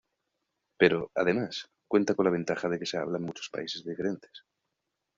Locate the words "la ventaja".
2.25-2.67